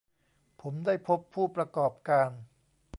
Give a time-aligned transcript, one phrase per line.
[0.61, 2.31] ผมได้พบผู้ประกอบการ